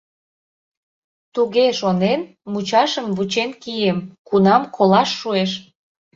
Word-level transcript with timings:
Туге 1.33 1.65
шонен, 1.79 2.21
мучашым 2.51 3.07
вучен 3.15 3.49
кием: 3.61 3.97
кунам 4.27 4.63
колаш 4.75 5.09
шуэш. 5.19 5.51